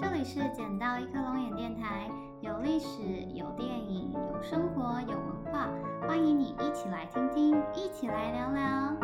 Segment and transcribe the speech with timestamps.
[0.00, 2.10] 这里是捡到一颗龙眼电台，
[2.40, 3.02] 有历史，
[3.34, 5.68] 有电影，有生活，有文化，
[6.08, 8.96] 欢迎你一起来听听，一起来聊聊。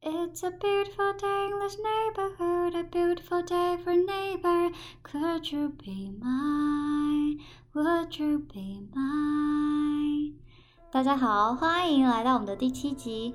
[0.00, 4.72] It's a beautiful day in this neighborhood, a beautiful day for neighbor.
[5.04, 7.38] Could you be mine?
[7.72, 9.83] Would you be mine?
[10.94, 13.34] 大家好，欢迎来到我们的第七集。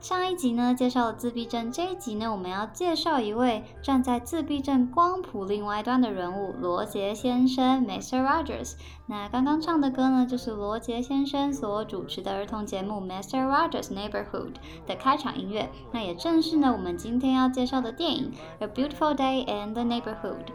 [0.00, 8.24] 上一集呢介绍了自闭症，这一集呢我们要介绍一位站在自闭症光谱另外一端的人物——罗杰先生 （Mr.
[8.24, 8.76] Rogers）。
[9.04, 13.46] 那刚刚唱的歌呢，就是罗杰先生所主持的儿童节目《Mr.
[13.46, 14.52] Rogers Neighborhood》
[14.86, 15.70] 的开场音乐。
[15.92, 18.32] 那也正是呢我们今天要介绍的电影
[18.64, 20.46] 《A Beautiful Day in the Neighborhood》，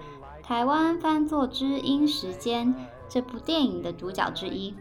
[0.42, 2.74] 台湾翻作《知音时间》
[3.08, 4.74] 这部电影的主角之一。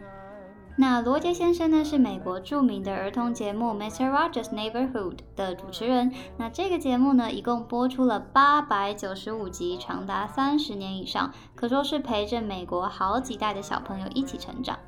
[0.77, 4.09] 那罗杰先生呢，是美国著名的儿童节目《Mr.
[4.09, 6.11] Rogers Neighborhood》的主持人。
[6.37, 14.79] 那这个节目呢，一共播出了八百九十五集，长达三十年以上，可说是陪着美国好几代的小朋友一起成长。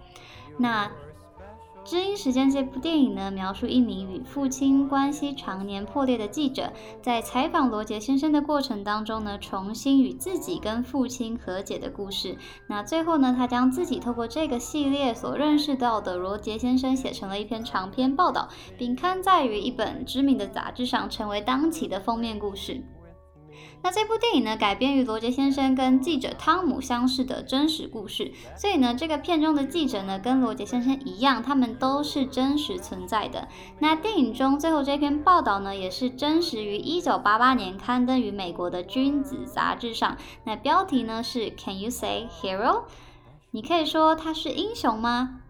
[0.58, 0.88] 那
[1.86, 12.38] 《知音时间》这部电影呢，描述一名与父亲关系常年破裂的记者，在采访罗杰先生的过程当中呢，重新与自己跟父亲和解的故事。
[12.68, 18.48] 那最后呢，他将自己透过这个系列所认识到的罗杰先生写成了一篇长篇报道，
[18.78, 22.82] 并刊载于一本知名的杂志上，成为当期的封面故事。
[23.82, 33.50] 那这部电影呢，改编于罗杰先生跟记者汤姆相识的真实故事，所以呢，这个片中的记者呢，跟罗杰先生一样，他们都是真实存在的。
[33.80, 40.18] 那电影中最后这篇报道呢，也是真实于一九八八年刊登于美国的《君子》杂志上。
[40.46, 42.84] 那标题呢是 “Can you say hero？”
[43.52, 45.42] 你可以说他是英雄吗？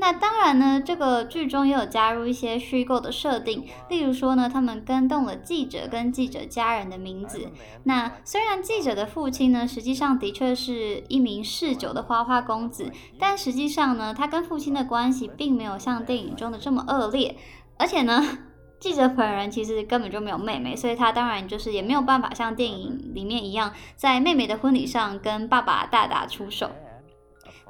[0.00, 7.50] 那当然呢，这个剧中也有加入一些虚构的设定，例如说呢，他们跟动了记者跟记者家人的名字。
[7.82, 17.34] 那虽然记者的父亲呢，实际上的确是一名嗜酒的花花公子，但实际上呢，他跟父亲的关系并没有像电影中的这么恶劣。
[17.76, 18.38] 而且呢，
[18.78, 26.70] 记者本人其实根本就没有妹妹，所以他当然就是也没有办法像电影里面一样，在妹妹的婚礼上跟爸爸大打出手。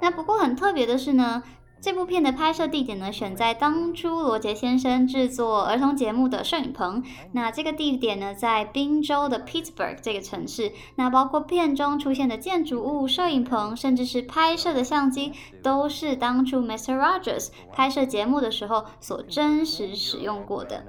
[0.02, 1.42] 那不过很特别的是呢。
[1.80, 7.04] 这部片的拍摄地点呢，选在当初罗杰先生制作儿童节目的摄影棚。
[7.32, 10.72] 那这个地点呢，在宾州的 Pittsburgh 这个城市。
[10.96, 16.98] 那包括片中出现的建筑物、摄影棚，甚至是拍摄的相机，都是当初 Mr.
[16.98, 20.84] Rogers 拍摄节目的时候所真实使用过的。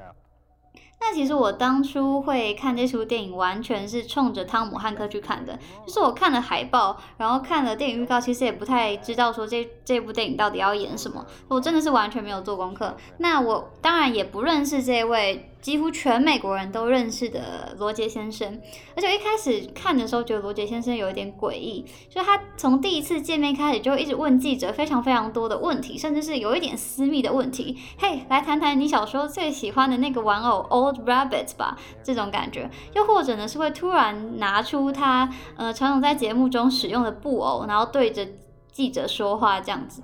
[1.01, 5.57] 那其实我当初会看这出电影，完全是冲着汤姆汉克去看的。
[5.85, 11.25] 就是我看了海报，然后看了电影预告，其实也不太知道说这这部电影到底要演什么。
[11.47, 12.95] 我真的是完全没有做功课。
[13.17, 15.48] 那我当然也不认识这位。
[15.61, 18.61] 几乎全美国人都认识的罗杰先生，
[18.95, 27.77] 而且一开始看的时候觉得罗杰先生有一点诡异，就他从第一次见面开始就一直问记者非常非常多的问题，甚至是有一点私密的问题。
[27.97, 32.69] 嘿，来谈谈你小时候最喜欢的那个玩偶 Old Rabbit 吧，这种感觉。
[32.93, 38.25] 又或者呢，是会突然拿出他呃常常在节目中使用的布偶，然后对着
[38.71, 40.01] 记者说话这样子。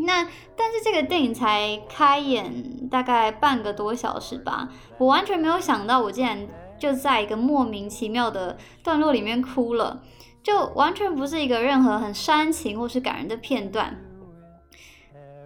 [0.00, 0.22] 那
[0.56, 6.46] 但是这个电影才开演大概半个多小时吧，我完全没有想到，我竟然
[6.78, 10.00] 就在一个莫名其妙的段落里面哭了，
[10.40, 13.98] 就完全不是一个任何很煽情或是感人的片段，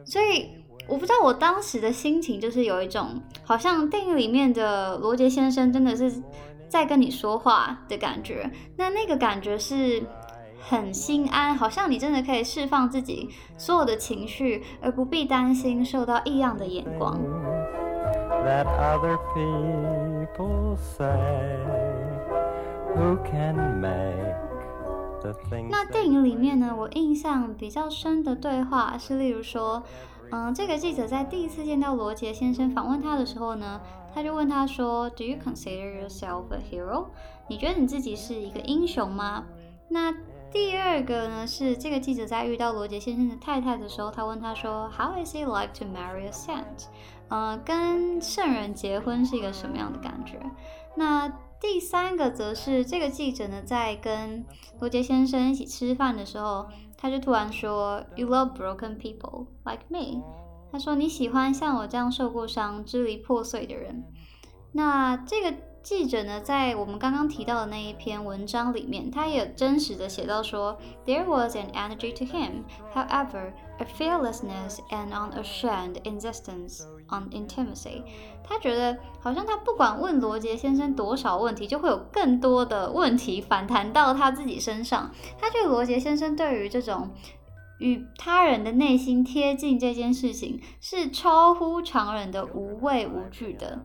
[0.05, 0.51] 所以
[0.87, 6.23] 我不知道我当时的心情就是有一种好像电影里面的罗杰先生真的是
[6.69, 10.03] 在跟你说话的感觉，那那个感觉是。
[10.69, 13.28] 很心安，好像你真的可以释放自己
[13.59, 17.21] 所有的情绪，而不必担心受到异样的眼光。
[25.70, 29.82] 那电影里面呢，我印象比较深的对话是，例如说，
[30.31, 33.81] 嗯，这个记者在第一次见到罗杰先生访问他的时候呢，
[34.14, 37.06] 他就问他说：“Do you consider yourself a hero？
[37.49, 39.44] 你觉得你自己是一个英雄吗？”
[39.88, 40.12] 那
[40.52, 46.87] 第二个呢是这个记者在遇到罗杰先生的太太的时候，他问他说：“How is it like to marry a saint？”
[47.28, 50.38] 呃，跟圣人结婚是一个什么样的感觉？
[50.94, 51.26] 那
[51.58, 54.44] 第三个则是这个记者呢在跟
[54.81, 56.66] 罗杰先生一起吃饭的时候，
[56.99, 60.22] 他就突然说：“You love broken people like me。”
[60.70, 64.04] 他说：“你喜欢像我这样受过伤、支离破碎的人。”
[64.72, 72.62] 那这个记者呢，在我们刚刚提到的那一篇文章里面，他也真实的写到说，There was an energy to him,
[72.94, 78.05] however, a fearlessness and unashamed insistence on intimacy。
[78.44, 85.11] 他觉得好像他不管问罗杰先生多少问题，就会有更多的问题反弹到他自己身上。
[85.38, 87.11] 他觉得罗杰先生对于这种
[87.78, 93.85] 与他人的内心贴近这件事情，是超乎常人的无畏无惧的。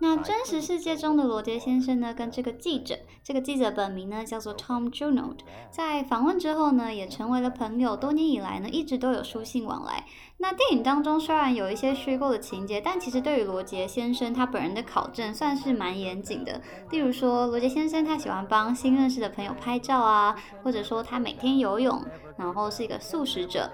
[0.00, 5.38] 那真实世界中的罗杰先生呢，跟这个记者，这个记者本名呢叫做 Tom Junod，
[5.70, 7.96] 在访问之后呢，也成为了朋友。
[7.96, 10.04] 多年以来呢，一直都有书信往来。
[10.36, 16.60] 那电影当中虽然有一些虚构的情节，但其实对于罗杰先生他本人的考证算是蛮严谨的。
[16.90, 22.04] 例如说，罗杰先生他喜欢帮新认识的朋友拍照啊，或者说他每天游泳，
[22.36, 23.70] 然后是一个素食者。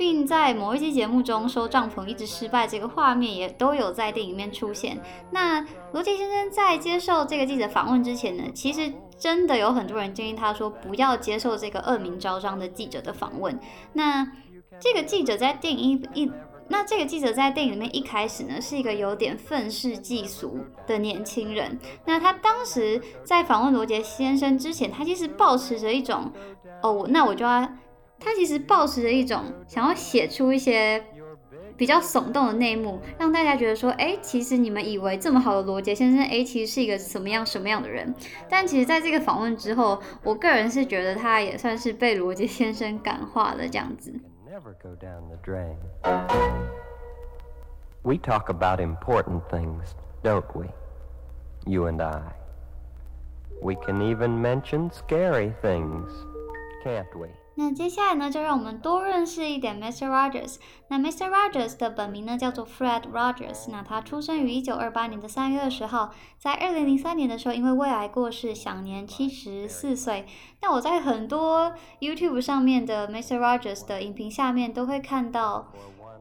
[0.00, 4.98] 并在某一期节目中收帐篷一直失败，这个画面也都有在电影里面出现。
[5.30, 5.60] 那
[5.92, 13.60] 罗杰先生在接受这个记者访问之前呢，其实真的有很多人建议他说不要接受这个恶名昭彰的记者的访问。
[13.92, 14.26] 那
[14.80, 16.32] 这个记者在电影一，
[16.68, 21.78] 那这个记者在电影里面一开始呢是一个有点愤世嫉俗的年轻人。
[22.06, 26.32] 那他当时在访问罗杰先生之前，他其实保持着一种
[26.82, 27.68] 哦，那我就要。
[28.20, 31.02] 他其实抱持着一种想要写出一些
[31.76, 38.14] 比较耸动的内幕，让大家觉得说，哎，其实你们以为这么好的罗杰先生，哎，其实是一个什么样什么样的人？
[38.50, 44.12] 但其实，在这个访问之后，我个人是觉得他也算是被罗杰先生感化了这样子。
[44.46, 45.76] Never go down the drain.
[48.02, 50.66] We talk about important things, don't we?
[51.64, 52.20] You and I.
[53.62, 56.10] We can even mention scary things,
[56.84, 57.28] can't we?
[57.60, 60.08] 那接下来呢，就让我们多认识一点 Mr.
[60.08, 60.56] Rogers。
[60.88, 61.28] 那 Mr.
[61.28, 63.70] Rogers 的本名呢叫做 Fred Rogers。
[63.70, 70.26] 那他出生于一九二八年的三月二十号，在二零零三年的时候因为胃癌过世，享年七十四岁。
[70.62, 73.38] 那我在很多 YouTube 上面的 Mr.
[73.38, 75.70] Rogers 的影评下面都会看到，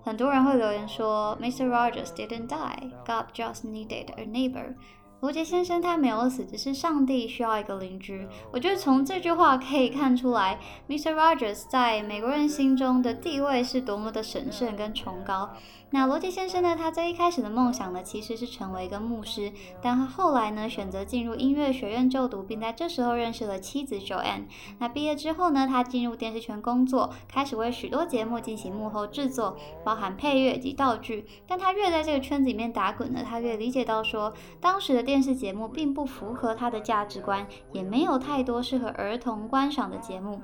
[0.04, 1.70] 很多人会留言说 Mr.
[1.70, 4.76] Rogers didn't die, God just needed a neighbor。
[5.22, 8.26] 罗杰先生他没有死，只是上帝需要一个邻居。
[8.52, 11.14] 我觉得从这句话可以看出来，Mr.
[11.14, 15.50] Rogers 在美国人心中的地位是多么的神圣跟崇高。
[15.92, 16.76] 那罗杰先生呢？
[16.78, 19.52] 他在一开始的梦想呢，其实是成为一个牧师，
[19.82, 24.44] 但他后来呢，选择进入音乐学院就读，并在这时候认识了妻子 Joanne。
[24.78, 31.26] 那毕业之后呢，他进入电视圈工作，开始为许多节目进行幕后制作，包含配乐及道具。
[31.48, 34.32] 但他越在这个圈子里面打滚呢，他越理解到说，
[34.62, 40.40] 当时的电视节目并不符合他的价值观，也没有太多适合儿童观赏的节目。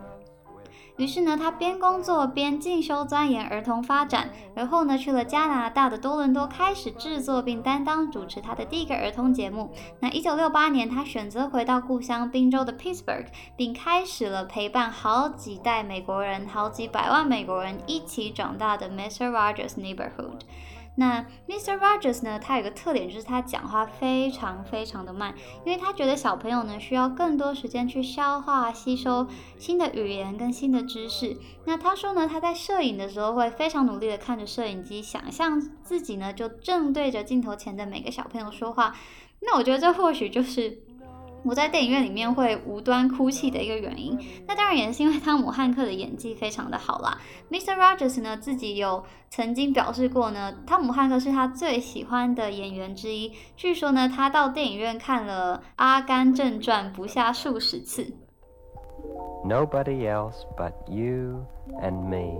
[0.98, 9.70] 于是呢，他边工作边进修钻研儿童发展，而后呢，去了加拿大的多伦多，开始制作并担当主持他的第一个儿童节目。
[10.00, 19.30] 那一九六八年，他选择回到故乡宾州的 Pittsburgh，并开始了陪伴好几代美国人、好几百万美国人一起长大的 Mr.
[19.30, 20.40] Rogers Neighborhood。
[20.96, 21.78] 那 Mr.
[21.78, 22.40] Rogers 呢？
[22.40, 25.36] 他有个特点，就是他讲话非常非常的慢，
[25.66, 31.38] 因为他觉得小朋友呢需要更多时间去消化、吸收新的语言跟新的知识。
[31.66, 38.96] 那他说呢，他在摄影的时候会非常努力的看着摄影机，想象自己呢就正对着镜头前的每个小朋友说话。
[39.42, 40.85] 那我觉得这或许就是。
[41.46, 47.20] 我在电影院里面会无端哭泣的一个原因，那当然也是因为汤姆汉克的演技非常的好啦。
[47.52, 47.76] Mr.
[47.76, 53.32] Rogers 呢自己有曾经表示过呢，汤姆汉克是他最喜欢的演员之一。
[53.56, 58.12] 据说呢，他到电影院看了《阿甘正传》不下数十次。
[59.48, 61.46] Nobody else but you
[61.80, 62.34] and me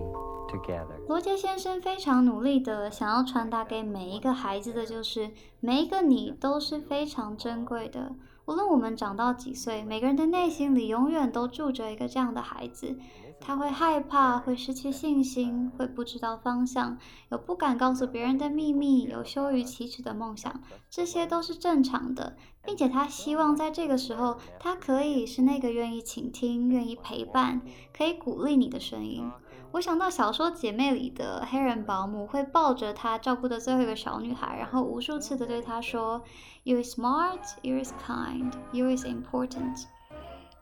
[1.08, 8.14] 罗杰先生非常努力的想要传达给每一个孩子的就是，每一个你都是非常珍贵的。
[8.46, 12.96] 无论我们长到几岁，每个人的内心里永远都住着一个这样的孩子。
[13.40, 16.98] 他会害怕，会失去信心，会不知道方向，
[17.30, 27.62] 有不敢告诉别人的秘密，有羞于启齿的梦想，这些都是正常的，并且他希望在这个时候，他可以是那个愿意倾听、愿意陪伴、
[27.96, 29.30] 可以鼓励你的声音。
[29.74, 36.24] 我想到小说《姐妹》里的黑人保姆会抱着她照顾的最后一个小女孩，然后无数次的对她说
[36.64, 39.84] ：“You're smart, you're kind, you're important。”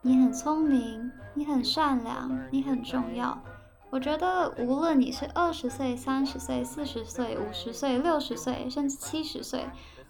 [0.05, 3.41] 你很聪明，你很善良，你很重要。
[3.89, 9.65] 我觉得无论你是二十岁、三十岁、四十岁、五十岁、六十岁，甚至七十岁，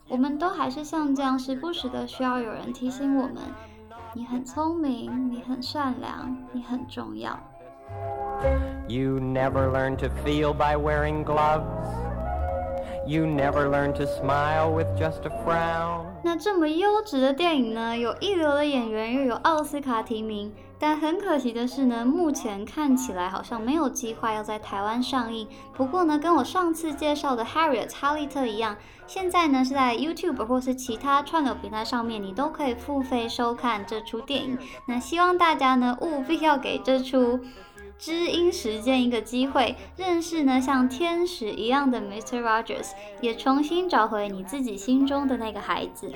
[0.10, 3.38] 我们都还是像这样，时不时的需要有人提醒我们：
[4.16, 7.40] 你很聪明，你很善良，你很重要。
[8.88, 12.03] You never learn to feel by wearing gloves.
[13.06, 16.06] You never learn to smile with just a frown.
[16.24, 25.46] 那这么优质的电影呢，有一流的演员，又有奥斯卡提名，但很可惜的是呢，目前看起来好像没有计划要在台湾上映。
[25.74, 34.58] 不过呢，跟我上次介绍的《Harriet》哈利特一样，现在呢是在 YouTube 或是其他串流平台上面，你都可以付费收看这出电影。
[34.88, 37.42] 那希望大家呢务必要给这出。
[37.98, 42.42] 知音时间一个机会，认识呢像天使一样的 Mr.
[42.42, 46.12] Rogers，也重新找回你自己心中的那个孩子。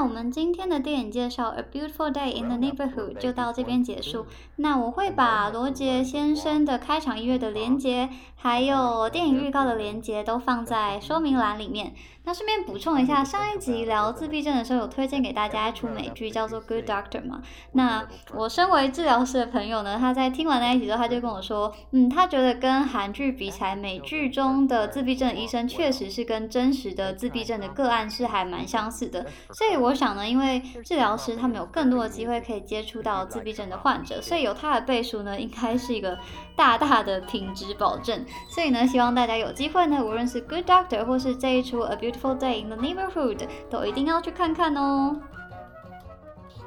[0.00, 4.24] 那我们今天的电影介绍《A Beautiful Day in the Neighborhood》就到这边结束。
[4.56, 11.92] 那我会把罗杰先生的开场音乐的连接，还有电影预告的连接都放在说明栏里面。
[12.22, 17.42] 那顺便补充一下，上一集聊自闭症的时候，有推荐给大家一出美剧叫做《Good Doctor》嘛？
[17.72, 29.26] 那我身为治疗师的朋友呢，他在听完那一集之后，他就跟我说，嗯，他觉得跟韩剧比起来，美剧中的自闭症医生确实是跟真实的自闭症的个案是还蛮相似的。
[29.52, 36.18] 所以我想呢，因为治疗师他们有更多的机会可以接触到自闭症的患者，所以有他的背书呢，应该是一个
[36.54, 38.24] 大大的品质保证。
[38.48, 42.10] 所以呢，希望大家有机会呢，无论是《Good Doctor》或是这一出《A Beautiful》。
[42.10, 45.16] Beautiful Day in the Neighborhood 都一定要去看看哦。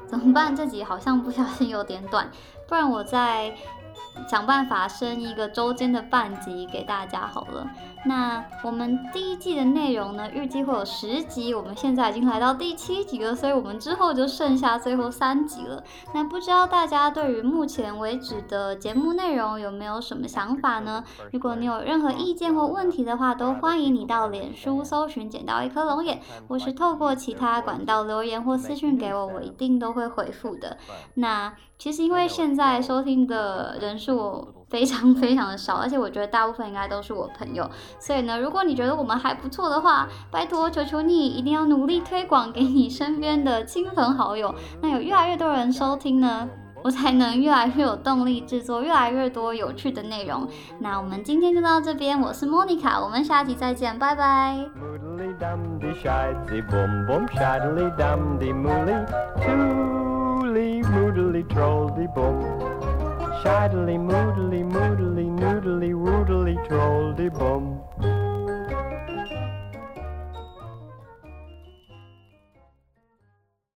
[0.06, 0.56] 怎么办？
[0.56, 2.30] 这集好像不小心有点短，
[2.66, 3.54] 不然我再。
[4.28, 7.68] 想办法升一个周间的半集给大家好了。
[8.06, 15.82] 那我们第一季的内容呢，预计会有十集，我们现在已经来到第七集了，所以我们之后就剩下最后三集了。
[16.12, 21.02] 那不知道大家对于目前为止的节目内容有没有什么想法呢？
[21.32, 30.76] 如果你有任何意见或问题的话，都欢迎你到脸书搜寻“捡到一颗龙眼”，或是透过其他管道留言或私讯给我，我一定都会回复的。
[31.14, 46.48] 那其实因为现在收听的人数非常非常的少，而且我觉得大部分应该都是我朋友，所以呢，如果你觉得我们还不错的话，拜托求求你一定要努力推广给你身边的亲朋好友，那有越来越多人收听呢，
[46.82, 50.48] 我才能越来越有动力制作越来越多有趣的内容。
[50.80, 54.58] 那我们今天就到这边，我是莫妮卡，我们下期再见，拜拜。
[63.44, 68.23] shidily, moodily, moodily, noodily, rudely, trolly, bum.